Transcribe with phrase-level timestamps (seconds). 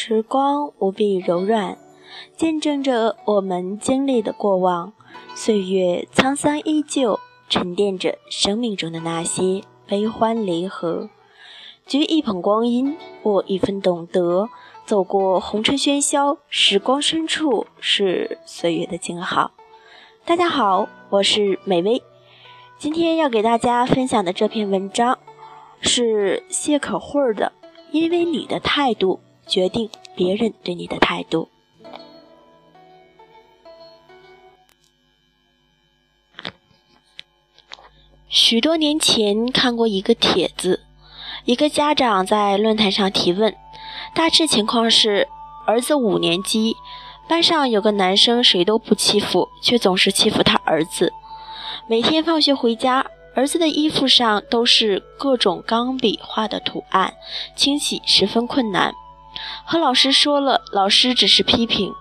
[0.00, 1.76] 时光无比柔软，
[2.36, 4.92] 见证着我们经历的过往。
[5.34, 11.10] 岁月沧桑依旧，沉淀着生命中的那些悲欢离合。
[11.88, 14.48] 掬一捧光阴，握一份懂得，
[14.86, 19.50] 走过红尘喧嚣，时光深处是岁月的静好。
[20.24, 22.00] 大家好，我是美薇，
[22.78, 25.18] 今天要给大家分享的这篇文章
[25.80, 27.50] 是谢可慧的，
[27.90, 29.18] 因为你的态度。
[29.48, 31.48] 决定别人对你的态度。
[38.28, 40.80] 许多年前看过一个帖子，
[41.44, 43.56] 一个家长在论坛上提问，
[44.14, 45.26] 大致情况是：
[45.66, 46.76] 儿子五年级，
[47.26, 51.12] 班上有个男生谁都不欺负，却总是欺负他儿子。
[51.86, 57.14] 每天放学回家，儿子的衣服上都是各种钢笔画的图案，
[57.56, 58.94] 清洗十分困难。
[59.64, 61.94] 和老师说了，老师只是批评。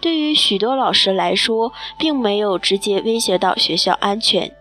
[0.00, 4.54] 对于许多老师来说，并没有直接威胁到学校安全，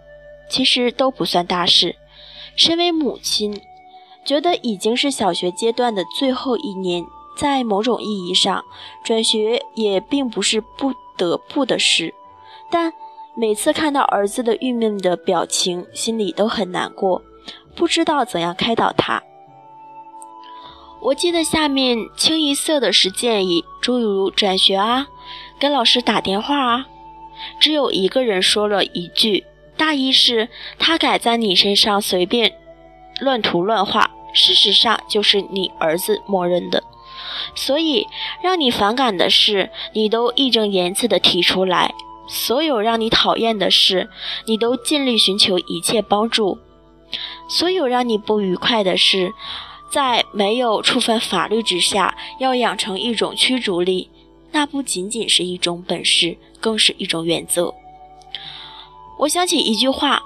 [0.50, 1.96] 其实都不算大事。
[2.56, 3.60] 身为母亲，
[4.24, 7.04] 觉得已经是小学阶段的最后一年，
[7.36, 8.64] 在某种意义上，
[9.04, 12.14] 转学也并不是不得不的事。
[12.70, 12.94] 但
[13.36, 17.22] 每次看到儿子的郁闷的表情，心里都很难过，
[17.76, 19.22] 不知道怎样开导他。
[21.04, 25.08] 我记得下面清一色的是建议，诸如转学啊，
[25.60, 26.86] 给老师打电话啊。
[27.60, 29.44] 只有一个人说了一句，
[29.76, 30.48] 大意是
[30.80, 32.54] 他敢在你身上随便
[33.20, 36.82] 乱涂乱画，事实上就是你儿子默认的。
[37.54, 38.08] 所以
[38.42, 41.90] 让你反感的事，你都义正言辞地提出来；
[42.30, 44.10] 所有让你讨厌的事，
[44.46, 46.60] 你都尽力寻求一切帮助；
[47.50, 49.34] 所有让你不愉快的事。
[49.94, 54.10] 在没有触犯法律之下，要养成一种驱逐力，
[54.52, 57.72] 那不仅仅是一种本事，更是一种原则。
[59.20, 60.20] 我想起一句话：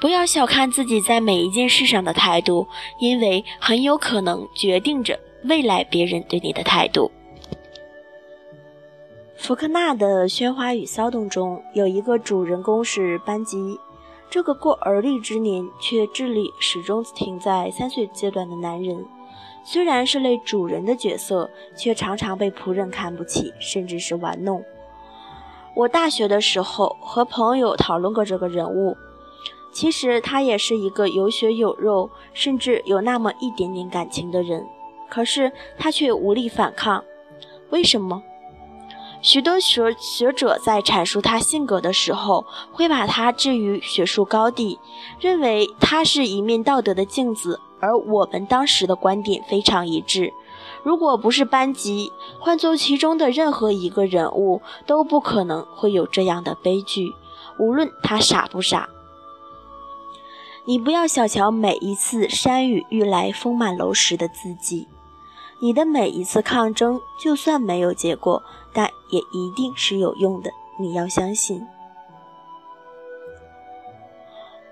[0.00, 2.66] 不要小看自己在每一件事上的态度，
[2.98, 7.08] 因为很有可能决定着未来别人对你的态度。
[9.36, 13.78] 福克纳的《喧哗与骚动》中有一个主人公是班吉。
[14.32, 19.04] 这个过而立之年却智力始终停在三岁阶段的男人，
[19.62, 24.64] 虽然是类主人的角色，却常常被仆人看不起，甚至是玩弄。
[25.74, 28.96] 我大学的时候和朋友讨论过这个人物，
[29.70, 34.66] 其实他也是一个有血有肉，甚至有那么一点点感情的人，
[35.10, 37.04] 可是他却无力反抗，
[37.68, 38.22] 为什么？
[39.22, 44.80] 许多学学者在阐述他性格的时候，会把他置于学术高地，
[45.20, 47.60] 认为他是一面道德的镜子。
[47.80, 50.32] 而我们当时的观点非常一致：
[50.82, 57.12] 如果不是班级，换做其中的任何一个人物，都不可能会有这样的悲剧，
[57.58, 58.88] 无论他傻不傻。
[60.64, 64.86] 你不要小瞧每一次山雨欲来风满楼时的自己，
[65.60, 68.42] 你的每一次抗争，就算没有结果。
[68.72, 71.66] 但也一定是有用的，你要相信。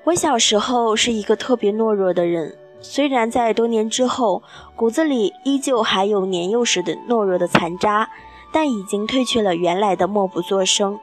[0.04, 4.42] 我小时候是一个特别懦弱的人，虽然在多年之后，
[4.74, 8.08] 骨子里依旧还有年幼时的懦弱的残渣，
[8.50, 10.98] 但已经褪去了原来的默不作声。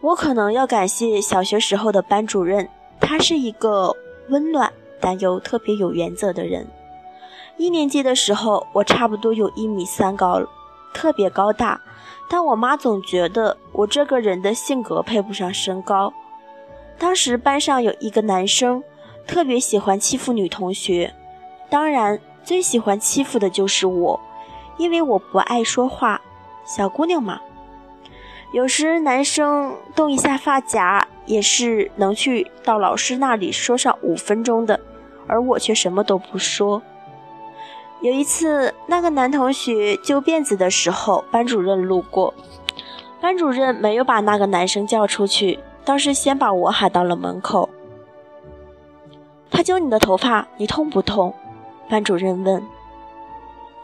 [0.00, 2.68] 我可能要感谢小学时候的班主任，
[2.98, 3.94] 他是一个
[4.30, 6.66] 温暖但又特别有原则的人。
[7.58, 10.48] 一年级的时候，我差不多有一米三高了。
[10.92, 11.80] 特别高大，
[12.28, 16.12] 但我妈总觉得我这个人的性格配不上身高。
[16.98, 18.82] 当时班上有一个男生，
[19.26, 21.12] 特别喜欢欺负女同学，
[21.68, 24.20] 当然最喜欢欺负的就是我，
[24.76, 26.20] 因为我不爱说话，
[26.64, 27.40] 小姑娘嘛。
[28.52, 34.78] 有时男生动一下发夹，也是能去到老师那里说上五分钟的，
[35.26, 36.82] 而我却什么都不说。
[38.02, 42.34] 有一次，那个男同学揪辫子的时候，班主任路过，
[43.20, 47.68] 班主任没有把那个男生叫出去，倒是先把我喊到了门口。
[49.52, 51.32] 他揪你的头发，你痛不痛？
[51.88, 52.66] 班主任问。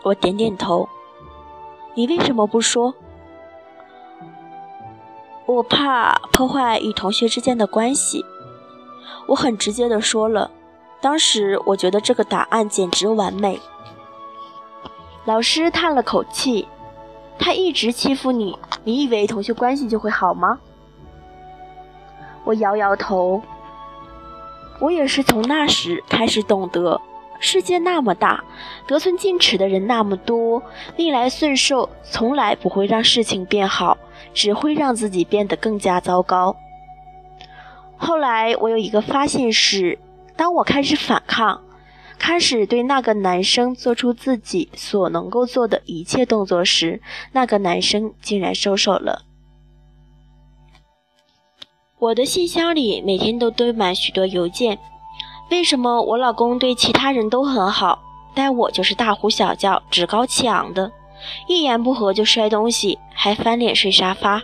[0.02, 0.88] 我点点头。
[1.94, 2.94] 你为什么不说？
[5.46, 8.24] 我怕破坏与同学之间的关系。
[9.28, 10.50] 我很直接的说了。
[11.00, 13.60] 当时我觉得这个答案简直完美。
[15.28, 16.66] 老师叹了口气，
[17.38, 20.58] 他一直欺负你，你以为同学关系就会好吗？
[22.44, 23.42] 我摇摇头。
[24.80, 26.98] 我也是从那时开始懂得，
[27.40, 28.42] 世界那么大，
[28.86, 30.62] 得寸进尺的人那么多，
[30.96, 33.98] 逆来顺受从来不会让事情变好，
[34.32, 36.56] 只会让自己变得更加糟糕。
[37.98, 39.98] 后来我有一个发现是，
[40.36, 41.60] 当我开始反抗，
[42.18, 47.00] 开始对那个男生做出自己所能够做的一切动作时，
[47.32, 49.22] 那个男生竟然收手了。
[51.98, 54.78] 我的信箱里每天都堆满许多邮件。
[55.50, 57.98] 为什么我老公对其他人都很好，
[58.34, 60.92] 但我就是大呼小叫、趾高气昂的，
[61.48, 64.42] 一言不合就摔东西，还翻脸睡沙发？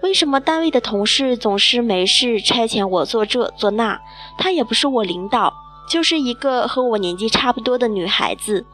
[0.00, 4.00] 为什么单位的同事总是没事差遣我做这做那？
[4.38, 5.52] 他也不是我领导，
[5.88, 8.66] 就是一个和我年纪差不多的女孩子，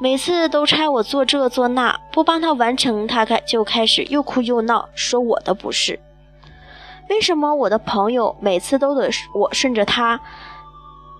[0.00, 6.00] 每次都差我做这做那，不帮她完成，她开就开始又哭又闹，说我的不是。
[7.08, 10.20] 为什么我的朋友每次都得我顺着他，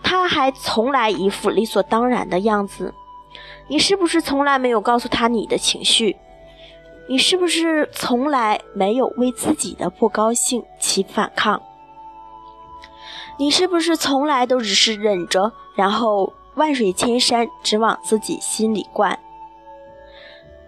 [0.02, 2.92] 他还从来一副理所当然的样子？
[3.68, 6.16] 你是不是从来没有告诉他你的情绪？
[7.08, 11.62] 你是不是从来没有为自己的不高兴起反抗？
[13.38, 19.18] 你是不是从来都只是忍着，然后万水千山只往自己心里灌？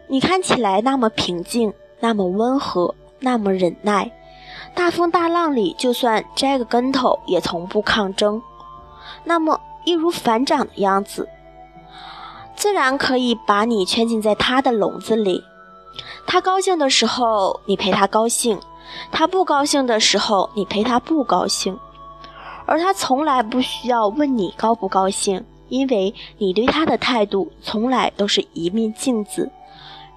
[0.07, 4.11] 你看起来那么平静，那么温和，那么忍耐。
[4.75, 8.41] 大风大浪里，就算栽个跟头，也从不抗争。
[9.25, 11.29] 那么，易如反掌的样子，
[12.55, 15.43] 自然可以把你圈进在他的笼子里。
[16.27, 18.59] 他高兴的时候，你陪他高兴；
[19.11, 21.79] 他不高兴的时候，你陪他不高兴。
[22.69, 29.51] 而他从来不需要问你高不高兴，因为你对他的态度从来都是一面镜子，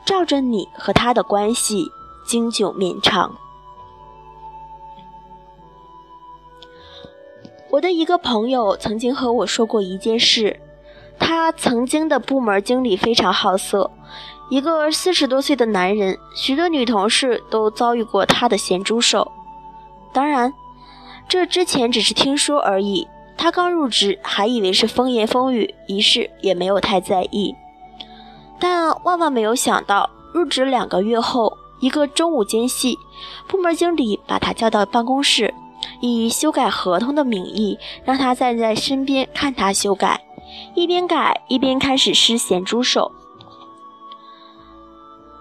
[0.06, 1.88] 照着你和他的关系
[2.26, 3.34] 经久绵长。
[7.70, 10.60] 我的一个朋友曾经和我说过一件事，
[11.18, 13.90] 他曾经的部门经理非常好色，
[14.50, 19.32] 一个四十多岁的男人，许多女同事都遭遇过他的咸猪手。
[20.12, 20.54] 当然，
[21.32, 23.08] 这之前只是听说而已。
[23.38, 27.56] 他刚入职，还以为是风言风语，于是也没有太在意。
[28.60, 33.00] 但万万没有想到，入职两个月后，一个中午间隙，
[33.48, 35.54] 部门经理把他叫到办公室。
[36.02, 40.20] 以修改合同的名义，让他站在身边看他修改，
[40.76, 43.14] 一边改一边开始施咸猪手。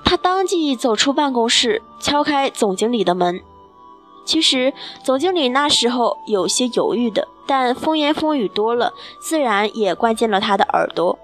[0.04, 3.42] 他当即走出办公室，敲开总经理的门。
[4.30, 4.72] 其实
[5.02, 11.18] 总经理那时候有些犹豫的，但风言风语多了，自然也灌进了他的耳朵。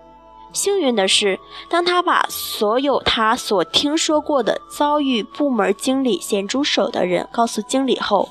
[0.53, 1.39] 幸运的是，
[1.69, 8.29] 当他把所有他所听说过的遭遇部门经理咸猪手的人告诉经理后，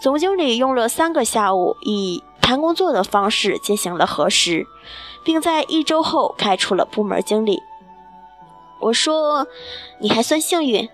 [0.00, 4.66] 总经理用了三个下午，以谈工作的方式进行了核实，
[5.22, 7.62] 并在一周后开除了部门经理。
[8.80, 9.46] 我说
[10.02, 10.88] ：“你还算幸运。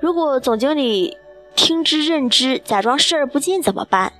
[0.00, 1.18] 如果总经理
[1.56, 4.12] 听之任之，假装视而不见怎么办？”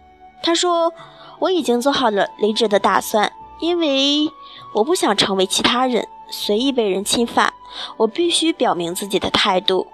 [0.43, 0.93] 他说
[1.39, 3.31] ：“我已经做好了离职的打算，
[3.61, 4.29] 因为
[4.75, 7.53] 我不想成为其他人，随意被人侵犯。
[7.99, 9.87] 我必须表明自己的态度。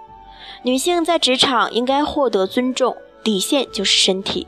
[0.63, 4.45] 女性在职场应该获得尊重。”底线就是身体。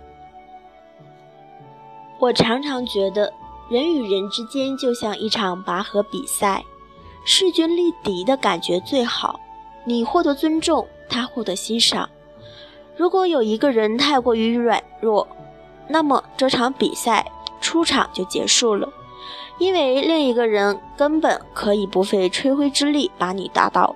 [2.20, 3.32] 我常常觉得，
[3.70, 6.66] 人与人之间就像一场拔河比赛，
[7.24, 9.40] 势均力敌的感觉最好。
[9.86, 12.10] 你获得尊重，他获得欣赏。
[12.98, 15.28] 如果有一个人太过于软弱，
[15.88, 17.26] 那么这场比赛
[17.60, 18.88] 出场就结束了，
[19.58, 23.96] 因为另一个人根本可以不费吹灰之力把你打倒。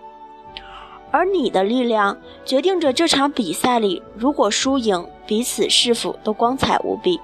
[1.12, 2.16] 而你的力量
[2.46, 7.20] 决定着这场比赛里，如果输赢，彼此是否都光彩无比。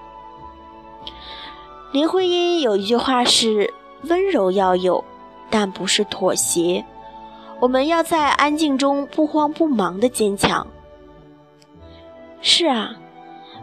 [1.91, 3.71] 林徽因有一句话是
[4.09, 5.03] ：“温柔要有，
[5.49, 6.83] 但不是妥协。
[7.59, 10.65] 我们要在安静中不慌不忙的坚强。”
[12.47, 12.95] 是啊，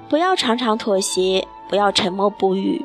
[0.09, 2.85] 不要常常妥协，不要沉默不语，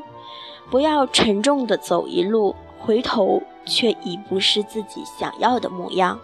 [0.69, 6.19] 不要沉重的走一路，回头却已不是自己想要的模样。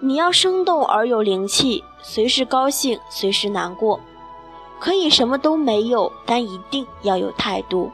[0.00, 4.00] 你要生动而有灵气，随时高兴，随时难过，
[4.78, 7.90] 可以什么都没有，但一定要有态度，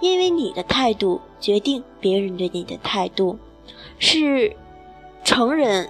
[0.00, 3.38] 因为你的态度决定别人对你的态度。
[4.00, 4.56] 是
[5.22, 5.88] 成人，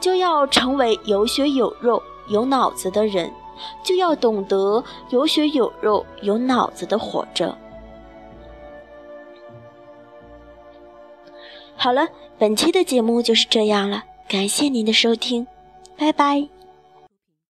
[0.00, 3.30] 就要成为有血有肉、有脑子的人，
[3.82, 7.54] 就要懂得有血有肉、有脑子的活着。
[11.76, 12.08] 好了，
[12.38, 14.04] 本期的节目就是这样了。
[14.28, 15.46] 感谢您的收听，
[15.96, 16.59] 拜拜。